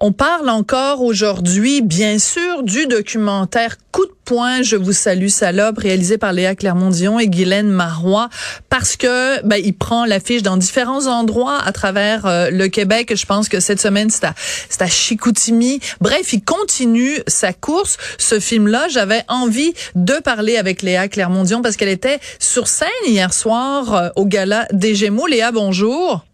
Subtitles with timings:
[0.00, 5.78] On parle encore aujourd'hui, bien sûr, du documentaire Coup de poing, je vous salue salope,
[5.78, 8.28] réalisé par Léa Clermont-Dion et Guylaine Marois,
[8.68, 13.14] parce que ben, il prend l'affiche dans différents endroits à travers euh, le Québec.
[13.14, 14.34] Je pense que cette semaine, c'est à,
[14.80, 15.78] à Chicoutimi.
[16.00, 17.96] Bref, il continue sa course.
[18.18, 23.32] Ce film-là, j'avais envie de parler avec Léa Clermont-Dion parce qu'elle était sur scène hier
[23.32, 25.28] soir euh, au Gala des Gémeaux.
[25.28, 26.24] Léa, bonjour.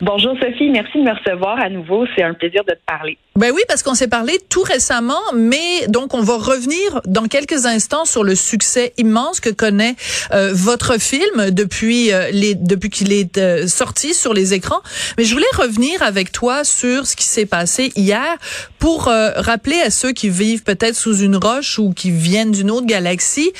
[0.00, 2.06] Bonjour Sophie, merci de me recevoir à nouveau.
[2.16, 3.18] C'est un plaisir de te parler.
[3.34, 7.64] Ben oui, parce qu'on s'est parlé tout récemment, mais donc on va revenir dans quelques
[7.64, 9.94] instants sur le succès immense que connaît
[10.32, 14.82] euh, votre film depuis euh, les depuis qu'il est euh, sorti sur les écrans.
[15.16, 18.36] Mais je voulais revenir avec toi sur ce qui s'est passé hier
[18.78, 22.86] pour rappeler à ceux qui vivent peut-être sous une roche ou qui viennent d'une autre
[22.86, 23.52] galaxie,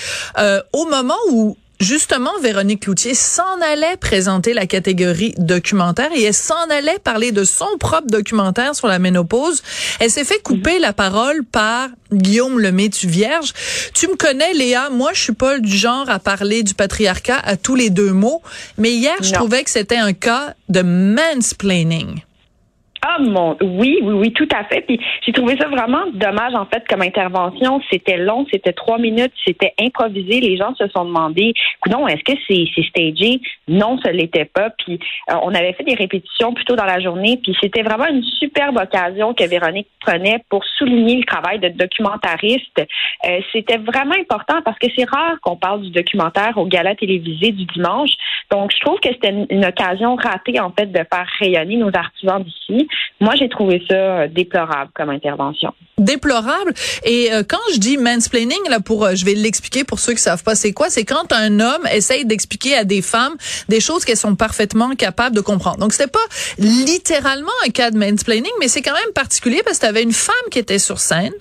[0.73, 6.71] au moment où Justement, Véronique Cloutier s'en allait présenter la catégorie documentaire et elle s'en
[6.71, 9.65] allait parler de son propre documentaire sur la ménopause.
[9.99, 13.53] Elle s'est fait couper la parole par Guillaume Lemaitre Vierge.
[13.95, 14.91] Tu me connais, Léa.
[14.91, 18.43] Moi, je suis pas du genre à parler du patriarcat à tous les deux mots.
[18.79, 22.21] Mais hier, je trouvais que c'était un cas de mansplaining.
[23.15, 23.21] Ah
[23.61, 24.83] oui, oui, oui, tout à fait.
[24.83, 27.81] Puis j'ai trouvé ça vraiment dommage en fait comme intervention.
[27.91, 30.41] C'était long, c'était trois minutes, c'était improvisé.
[30.41, 31.53] Les gens se sont demandé,
[31.91, 33.41] non, est-ce que c'est c'est stagé?
[33.69, 34.71] Non, ce l'était pas.
[34.71, 34.99] Puis
[35.31, 37.39] euh, on avait fait des répétitions plus tôt dans la journée.
[37.43, 42.79] Puis c'était vraiment une superbe occasion que Véronique prenait pour souligner le travail de documentariste.
[43.27, 47.53] Euh, c'était vraiment important parce que c'est rare qu'on parle du documentaire au gala télévisé
[47.53, 48.13] du dimanche.
[48.51, 51.91] Donc je trouve que c'était une, une occasion ratée en fait de faire rayonner nos
[51.95, 52.89] artisans d'ici.
[53.21, 55.73] Moi, j'ai trouvé ça euh, déplorable comme intervention.
[55.97, 56.75] Déplorable.
[57.05, 60.23] Et euh, quand je dis mansplaining, là, pour, euh, je vais l'expliquer pour ceux qui
[60.23, 63.35] savent pas c'est quoi, c'est quand un homme essaye d'expliquer à des femmes
[63.69, 65.79] des choses qu'elles sont parfaitement capables de comprendre.
[65.79, 66.19] Donc, c'était pas
[66.59, 70.13] littéralement un cas de mansplaining, mais c'est quand même particulier parce que tu avais une
[70.13, 71.33] femme qui était sur scène,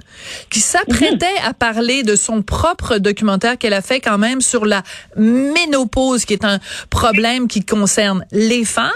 [0.52, 4.84] qui s'apprêtait à parler de son propre documentaire qu'elle a fait quand même sur la
[5.16, 6.60] ménopause, qui est un
[6.92, 8.92] problème qui concerne les femmes.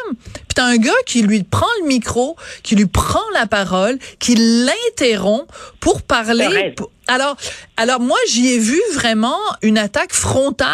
[0.56, 4.36] Puis t'as un gars qui lui prend le micro, qui lui prend la parole, qui
[4.36, 5.48] l'interrompt
[5.82, 6.74] pour parler.
[7.08, 7.36] alors,
[7.76, 10.70] alors moi j'y ai vu vraiment une attaque frontale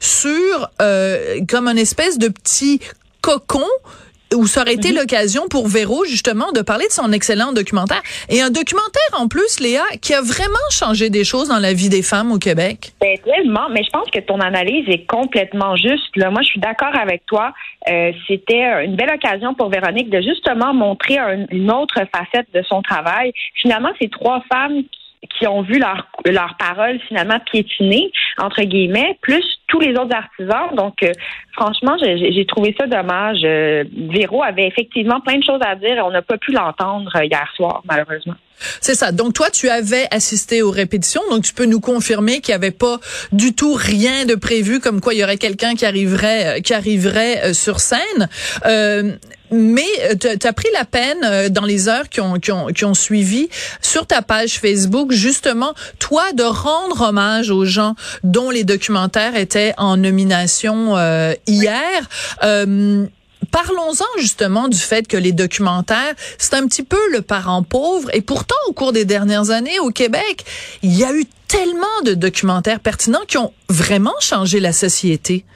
[0.00, 2.80] sur euh, comme une espèce de petit
[3.20, 3.66] cocon
[4.34, 4.98] où ça aurait été mhm.
[4.98, 9.60] l'occasion pour Véro justement de parler de son excellent documentaire et un documentaire en plus
[9.60, 12.92] Léa qui a vraiment changé des choses dans la vie des femmes au Québec.
[13.00, 16.16] Ben, tellement, mais je pense que ton analyse est complètement juste.
[16.16, 17.52] Là, moi, je suis d'accord avec toi.
[17.88, 21.18] Euh, C'était une belle occasion pour Véronique de justement montrer
[21.50, 23.32] une autre facette de son travail.
[23.54, 24.82] Finalement, ces trois femmes
[25.38, 30.74] qui ont vu leur, leur parole finalement piétiner, entre guillemets, plus tous les autres artisans.
[30.74, 31.12] Donc, euh,
[31.52, 33.40] franchement, j'ai trouvé ça dommage.
[33.44, 33.84] Euh,
[34.44, 37.82] avait effectivement plein de choses à dire on n'a pas pu l'entendre euh, hier soir,
[37.88, 38.34] malheureusement.
[38.80, 39.12] C'est ça.
[39.12, 42.70] Donc toi, tu avais assisté aux répétitions, donc tu peux nous confirmer qu'il n'y avait
[42.70, 42.98] pas
[43.30, 47.52] du tout rien de prévu, comme quoi il y aurait quelqu'un qui arriverait, qui arriverait
[47.52, 48.28] sur scène.
[48.66, 49.12] Euh,
[49.50, 49.86] mais
[50.20, 53.48] tu as pris la peine dans les heures qui ont, qui, ont, qui ont suivi
[53.80, 59.74] sur ta page Facebook, justement, toi, de rendre hommage aux gens dont les documentaires étaient
[59.78, 62.08] en nomination euh, hier.
[62.42, 63.06] Euh,
[63.50, 68.10] Parlons-en justement du fait que les documentaires, c'est un petit peu le parent pauvre.
[68.12, 70.44] Et pourtant, au cours des dernières années au Québec,
[70.82, 75.46] il y a eu tellement de documentaires pertinents qui ont vraiment changé la société.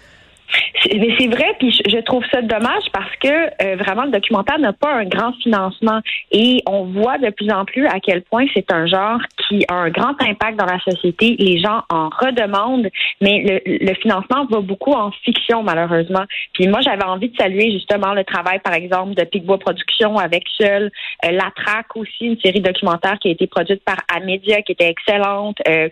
[0.94, 4.72] Mais c'est vrai, puis je trouve ça dommage parce que euh, vraiment le documentaire n'a
[4.72, 6.00] pas un grand financement
[6.30, 9.74] et on voit de plus en plus à quel point c'est un genre qui a
[9.74, 11.36] un grand impact dans la société.
[11.38, 12.88] Les gens en redemandent,
[13.20, 16.24] mais le, le financement va beaucoup en fiction malheureusement.
[16.54, 20.44] Puis moi j'avais envie de saluer justement le travail par exemple de Picbois Productions avec
[20.60, 20.90] Seul,
[21.24, 24.88] euh, La Traque aussi, une série documentaire qui a été produite par Amedia qui était
[24.88, 25.88] excellente, euh,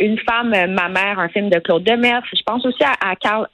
[0.00, 2.22] Une femme, ma mère, un film de Claude Demers.
[2.32, 3.46] Je pense aussi à, à Carl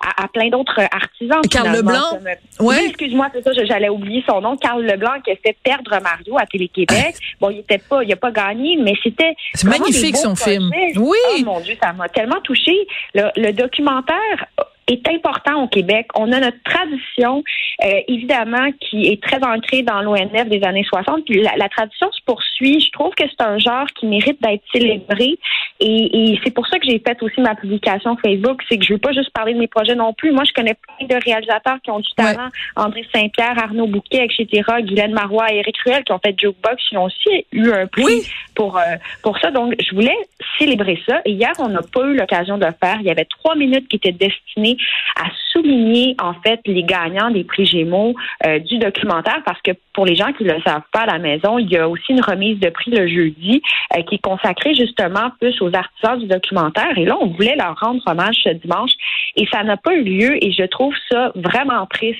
[0.00, 1.40] à, plein d'autres artisans.
[1.50, 2.18] Carl Leblanc?
[2.60, 4.56] Oui, excuse-moi, c'est ça, j'allais oublier son nom.
[4.56, 7.16] Carl Leblanc qui a fait perdre Mario à Télé-Québec.
[7.40, 9.34] bon, il était pas, il a pas gagné, mais c'était.
[9.54, 10.70] C'est magnifique son film.
[10.96, 11.18] Oui.
[11.32, 12.72] Oh mon Dieu, ça m'a tellement touché.
[13.14, 14.46] le documentaire
[14.92, 16.06] est important au Québec.
[16.14, 17.42] On a notre tradition,
[17.84, 21.24] euh, évidemment, qui est très ancrée dans l'ONF des années 60.
[21.24, 22.80] Puis la, tradition se poursuit.
[22.80, 25.38] Je trouve que c'est un genre qui mérite d'être célébré.
[25.80, 28.62] Et, c'est pour ça que j'ai fait aussi ma publication Facebook.
[28.68, 30.32] C'est que je veux pas juste parler de mes projets non plus.
[30.32, 32.48] Moi, je connais plein de réalisateurs qui ont du talent.
[32.76, 37.04] André Saint-Pierre, Arnaud Bouquet, etc., Guylaine Marois, Éric Ruel, qui ont fait Jokebox, qui ont
[37.04, 38.82] aussi eu un prix pour, euh,
[39.22, 39.50] pour ça.
[39.50, 40.16] Donc, je voulais
[40.58, 41.20] célébrer ça.
[41.24, 42.96] Et hier, on n'a pas eu l'occasion de le faire.
[43.00, 44.76] Il y avait trois minutes qui étaient destinées
[45.16, 48.14] à souligner en fait les gagnants des prix Gémeaux
[48.46, 51.18] euh, du documentaire parce que pour les gens qui ne le savent pas à la
[51.18, 53.62] maison, il y a aussi une remise de prix le jeudi
[53.96, 57.76] euh, qui est consacrée justement plus aux artisans du documentaire et là on voulait leur
[57.78, 58.92] rendre hommage ce dimanche
[59.36, 62.18] et ça n'a pas eu lieu et je trouve ça vraiment triste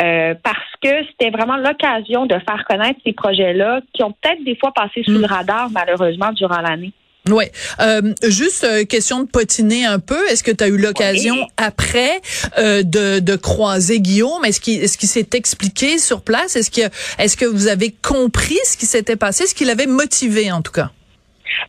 [0.00, 4.56] euh, parce que c'était vraiment l'occasion de faire connaître ces projets-là qui ont peut-être des
[4.56, 5.26] fois passé sous le mm.
[5.26, 6.92] radar malheureusement durant l'année.
[7.30, 7.44] Oui.
[7.80, 10.28] Euh, juste euh, question de potiner un peu.
[10.28, 12.20] Est-ce que tu as eu l'occasion après
[12.58, 14.44] euh, de, de croiser Guillaume?
[14.44, 16.54] Est-ce qu'il est-ce qu'il s'est expliqué sur place?
[16.56, 16.82] Est-ce que
[17.18, 19.46] est-ce que vous avez compris ce qui s'était passé?
[19.46, 20.90] Ce qu'il avait motivé en tout cas?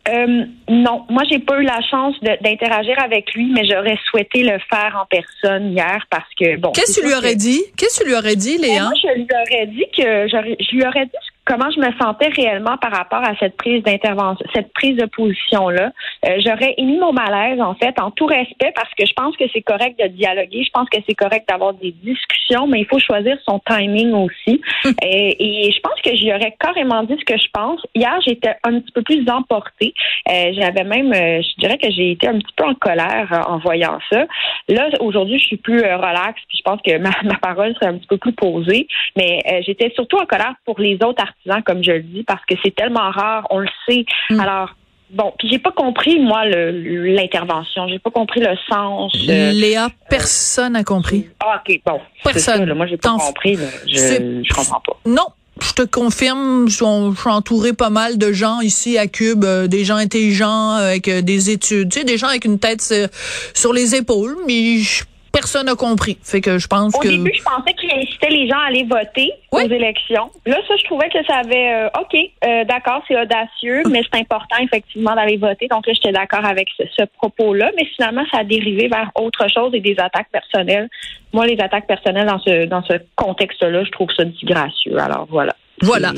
[0.08, 4.58] Euh, non, moi j'ai pas eu la chance d'interagir avec lui, mais j'aurais souhaité le
[4.70, 6.72] faire en personne hier parce que bon.
[6.72, 7.62] Qu'est-ce que tu lui aurais dit?
[7.78, 8.82] Qu'est-ce que tu lui aurais dit, Léa?
[8.82, 11.12] Moi, je lui aurais dit que je lui aurais dit
[11.46, 15.68] comment je me sentais réellement par rapport à cette prise d'intervention, cette prise de position
[15.68, 15.92] là.
[16.26, 19.44] Euh, j'aurais émis mon malaise en fait en tout respect parce que je pense que
[19.52, 22.98] c'est correct de dialoguer, je pense que c'est correct d'avoir des discussions, mais il faut
[22.98, 24.60] choisir son timing aussi.
[25.02, 27.80] et, et, je pense que j'y aurais carrément dit ce que je pense.
[27.94, 29.94] Hier, j'étais un petit peu plus emportée.
[30.30, 33.52] Euh, J'avais même, euh, je dirais que j'ai été un petit peu en colère euh,
[33.52, 34.26] en voyant ça.
[34.68, 37.86] Là, aujourd'hui, je suis plus euh, relax, puis je pense que ma, ma, parole serait
[37.86, 38.88] un petit peu plus posée.
[39.16, 42.54] Mais j'étais surtout en colère pour les autres artisans, comme je le dis, parce que
[42.62, 44.04] c'est tellement rare, on le sait.
[44.30, 44.40] Mm.
[44.40, 44.74] Alors,
[45.08, 49.14] Bon, puis j'ai pas compris moi l'intervention, j'ai pas compris le sens.
[49.14, 51.28] Léa, personne n'a compris.
[51.38, 52.00] Ah ok, bon.
[52.24, 52.74] Personne.
[52.74, 53.56] moi j'ai pas compris,
[53.86, 54.98] je, je comprends pas.
[55.06, 55.28] Non,
[55.60, 56.84] je te confirme, je suis,
[57.28, 61.50] entouré pas mal de gens ici à Cube, euh, des gens intelligents avec euh, des
[61.50, 63.08] études, tu sais, des gens avec une tête euh,
[63.54, 66.18] sur les épaules, mais je personne n'a compris.
[66.22, 67.08] Fait que je pense Au que.
[67.08, 70.30] Au début, je pensais qu'il incitait les gens à aller voter aux élections.
[70.46, 74.20] Là, ça, je trouvais que ça avait, euh, OK, euh, d'accord, c'est audacieux, mais c'est
[74.20, 75.68] important, effectivement, d'aller voter.
[75.68, 77.70] Donc là, j'étais d'accord avec ce, propos-là.
[77.76, 80.88] Mais finalement, ça a dérivé vers autre chose et des attaques personnelles.
[81.32, 84.98] Moi, les attaques personnelles dans ce, dans ce contexte-là, je trouve ça disgracieux.
[84.98, 85.54] Alors, voilà.
[85.82, 86.12] Voilà.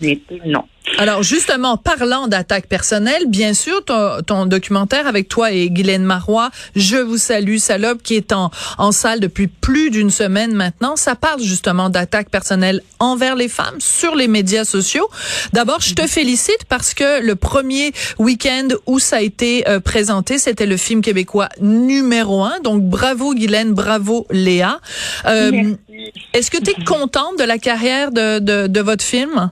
[0.00, 0.64] Mais, non.
[0.98, 6.96] Alors justement, parlant d'attaque personnelle, bien sûr, ton, documentaire avec toi et Guylaine Marois, Je
[6.96, 11.40] vous salue, salope, qui est en, en salle depuis plus d'une semaine maintenant, ça parle
[11.40, 15.08] justement d'attaque personnelle envers les femmes sur les médias sociaux.
[15.52, 20.38] D'abord, je te félicite parce que le premier week-end où ça a été euh, présenté,
[20.38, 22.58] c'était le film québécois numéro un.
[22.60, 24.80] Donc bravo Guylaine, bravo Léa.
[25.26, 25.74] Euh,
[26.32, 29.50] est-ce que tu es contente de la carrière de, de, votre film?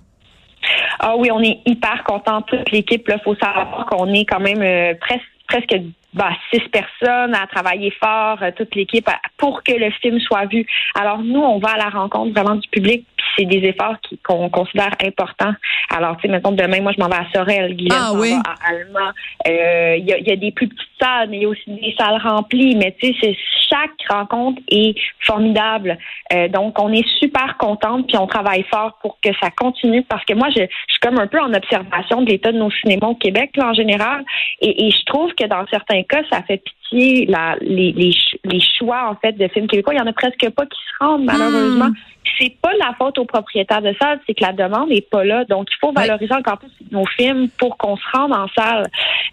[0.98, 3.08] Ah oui, on est hyper content toute l'équipe.
[3.08, 5.74] Il faut savoir qu'on est quand même euh, presque presque
[6.14, 10.66] bah, six personnes à travailler fort, euh, toute l'équipe, pour que le film soit vu.
[10.98, 14.48] Alors nous, on va à la rencontre vraiment du public, puis c'est des efforts qu'on
[14.48, 15.54] considère importants.
[15.90, 18.32] Alors, tu sais, mettons, demain, moi, je m'en vais à Sorel, Guillaume ah, oui.
[18.32, 19.48] à.
[19.48, 22.20] Euh, il y, a, des plus petites salles, mais il y a aussi des salles
[22.22, 22.76] remplies.
[22.76, 23.36] Mais tu sais,
[23.68, 25.98] chaque rencontre est formidable.
[26.32, 30.24] Euh, donc, on est super contente, puis on travaille fort pour que ça continue, parce
[30.24, 33.08] que moi, je, je suis comme un peu en observation de l'état de nos cinémas
[33.08, 34.24] au Québec, là, en général,
[34.60, 38.14] et, et je trouve que dans certains cas, ça fait pitié la, les, les,
[38.44, 39.94] les, choix en fait de films québécois.
[39.94, 41.88] Il y en a presque pas qui se rendent malheureusement.
[41.88, 41.94] Hmm.
[42.38, 45.44] C'est pas la faute aux propriétaires de salles, c'est que la demande n'est pas là.
[45.44, 48.86] Donc il faut valoriser encore plus nos films pour qu'on se rende en salle.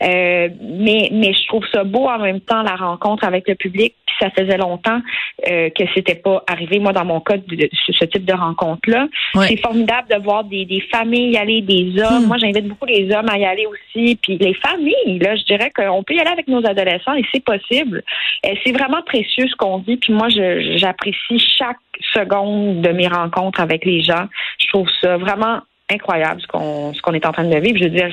[0.04, 3.96] Euh, mais mais je trouve ça beau en même temps la rencontre avec le public.
[4.06, 5.02] Puis ça faisait longtemps
[5.50, 6.80] euh, que c'était pas arrivé.
[6.80, 9.08] Moi dans mon cas de, ce type de rencontre là,
[9.48, 12.24] c'est formidable de voir des, des familles y aller, des hommes.
[12.24, 12.28] Hmm.
[12.28, 14.18] Moi j'invite beaucoup les hommes à y aller aussi.
[14.22, 17.44] Puis les familles là, je dirais qu'on peut y aller avec nos adolescents et c'est
[17.44, 18.04] possible.
[18.44, 19.98] c'est vraiment précieux ce qu'on dit.
[19.98, 21.78] Puis moi, j'apprécie chaque
[22.14, 24.27] seconde de mes rencontres avec les gens.
[24.60, 27.77] Je trouve ça vraiment incroyable ce qu'on ce est en train de vivre.
[27.77, 28.10] Je veux dire,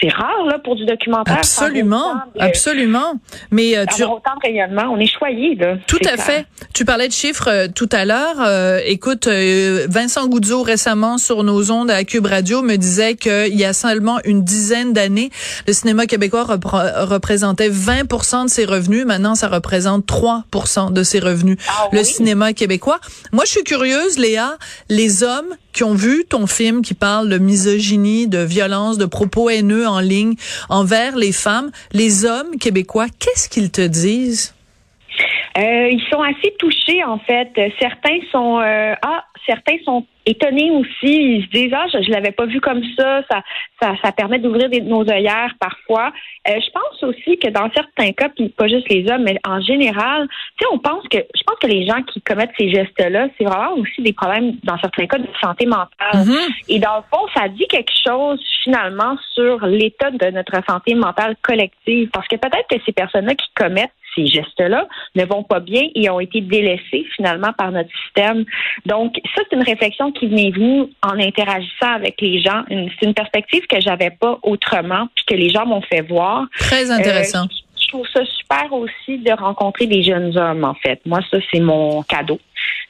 [0.00, 1.36] c'est rare là pour du documentaire.
[1.36, 3.14] Absolument, absolument.
[3.50, 5.76] Mais euh, tu autant de rayonnement, on est choyé là.
[5.86, 6.46] Tout à fait.
[6.74, 8.36] Tu parlais de chiffres euh, tout à l'heure.
[8.40, 13.64] Euh, écoute, Vincent Goudzo récemment sur nos ondes à Cube Radio me disait qu'il y
[13.64, 15.30] a seulement une dizaine d'années,
[15.66, 19.06] le cinéma québécois représentait 20% de ses revenus.
[19.06, 21.58] Maintenant, ça représente 3% de ses revenus.
[21.68, 22.98] Ah le cinéma québécois.
[23.32, 24.56] Moi, je suis curieuse, Léa.
[24.88, 29.48] Les hommes qui ont vu ton film qui parle de misogynie, de violence, de propos
[29.48, 30.34] haineux en ligne
[30.68, 34.54] envers les femmes, les hommes québécois, qu'est-ce qu'ils te disent?
[35.58, 37.50] Euh, ils sont assez touchés en fait.
[37.78, 41.36] Certains sont euh, ah certains sont étonnés aussi.
[41.36, 43.22] Ils se disent ah je, je l'avais pas vu comme ça.
[43.30, 43.42] Ça
[43.80, 46.12] ça, ça permet d'ouvrir nos œillères parfois.
[46.48, 49.60] Euh, je pense aussi que dans certains cas, puis pas juste les hommes, mais en
[49.60, 50.26] général,
[50.58, 53.44] tu sais, on pense que je pense que les gens qui commettent ces gestes-là, c'est
[53.44, 55.88] vraiment aussi des problèmes dans certains cas de santé mentale.
[56.14, 56.64] Mm-hmm.
[56.68, 61.36] Et dans le fond, ça dit quelque chose finalement sur l'état de notre santé mentale
[61.42, 65.82] collective, parce que peut-être que ces personnes-là qui commettent ces gestes-là ne vont pas bien
[65.94, 68.44] et ont été délaissés finalement par notre système.
[68.86, 72.62] Donc, ça, c'est une réflexion qui m'est venue en interagissant avec les gens.
[72.68, 76.46] C'est une perspective que j'avais pas autrement, puis que les gens m'ont fait voir.
[76.58, 77.44] Très intéressant.
[77.44, 81.00] Euh, je trouve ça super aussi de rencontrer des jeunes hommes, en fait.
[81.04, 82.38] Moi, ça, c'est mon cadeau.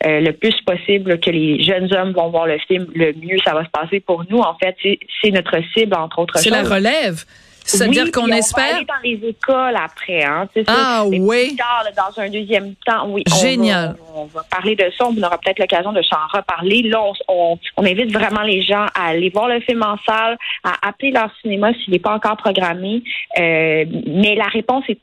[0.06, 3.54] Euh, le plus possible que les jeunes hommes vont voir le film, le mieux ça
[3.54, 4.38] va se passer pour nous.
[4.38, 6.42] En fait, c'est notre cible, entre autres choses.
[6.42, 7.24] C'est la relève.
[7.64, 8.64] C'est-à-dire qu'on espère.
[8.64, 10.48] On va aller dans les écoles après, hein.
[10.66, 11.56] Ah oui.
[11.56, 13.24] Tard, dans un deuxième temps, oui.
[13.40, 13.96] Génial.
[14.14, 15.06] On va, parler de ça.
[15.06, 16.82] On aura peut-être l'occasion de s'en reparler.
[16.82, 20.88] Là, on, on, invite vraiment les gens à aller voir le film en salle, à
[20.88, 23.02] appeler leur cinéma s'il n'est pas encore programmé.
[23.38, 24.98] Euh, mais la réponse est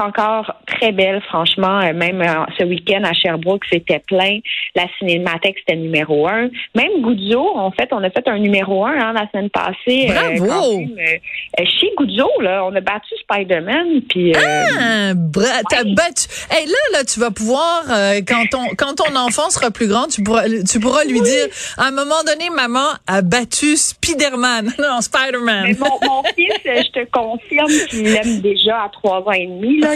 [0.00, 1.80] encore très belle, franchement.
[1.80, 4.38] Euh, même euh, ce week-end à Sherbrooke, c'était plein.
[4.74, 6.48] La cinémathèque, c'était numéro un.
[6.74, 10.08] Même Goudzo, en fait, on a fait un numéro un hein, la semaine passée.
[10.10, 10.82] Euh, Bravo!
[11.58, 14.02] chez Goudzo, là, on a battu Spider-Man.
[14.08, 15.12] Puis, ah!
[15.70, 16.26] T'as battu.
[16.50, 17.84] Hey, là, là, tu vas pouvoir,
[18.26, 21.86] quand, ton, quand ton enfant sera plus grand, tu pourras, tu pourras lui dire, à
[21.86, 24.72] un moment donné, maman a battu Spider-Man.
[24.78, 25.76] Non, Spider-Man.
[25.80, 29.80] Mon, mon, fils, je te confirme qu'il l'aime déjà à trois ans et demi.
[29.80, 29.87] Là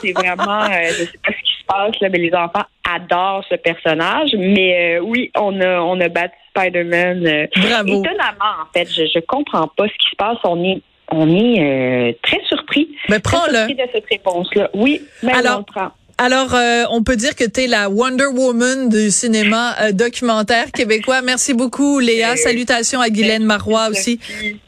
[0.00, 3.44] c'est vraiment, euh, je sais pas ce qui se passe là, mais les enfants adorent
[3.48, 4.30] ce personnage.
[4.36, 7.26] Mais euh, oui, on a, on a battu Spider-Man.
[7.26, 7.88] Euh, Bravo.
[7.88, 10.38] Étonnamment, en fait, je, je comprends pas ce qui se passe.
[10.44, 12.86] On est on est très surpris.
[13.08, 13.72] Mais prends-le.
[13.72, 14.68] de cette réponse-là.
[14.74, 15.88] Oui, mais Alors, on prend.
[16.20, 20.72] Alors, euh, on peut dire que tu es la Wonder Woman du cinéma euh, documentaire
[20.72, 21.22] québécois.
[21.22, 22.36] Merci beaucoup, Léa.
[22.36, 24.18] Salutations à Guylaine Marois aussi,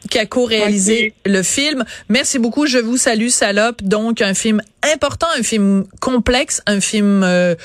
[0.09, 1.85] qui a co-réalisé le film.
[2.09, 2.67] Merci beaucoup.
[2.67, 3.83] Je vous salue, Salope.
[3.83, 4.63] Donc, un film
[4.95, 7.57] important, un film complexe, un film euh,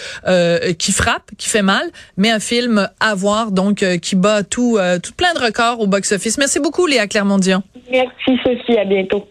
[0.80, 1.88] qui frappe, qui fait mal,
[2.18, 6.40] mais un film à voir, donc qui bat tout, tout plein de records au box-office.
[6.40, 7.62] Merci beaucoup, Léa Clermont-Dion.
[7.92, 8.80] Merci, Sophie.
[8.80, 9.28] À bientôt.